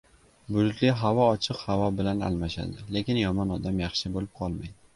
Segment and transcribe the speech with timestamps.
[0.53, 4.77] •Bulutli havo ochiq havo bilan almashadi, lekin yomon odam yaxshi bo‘lib qolmaydi.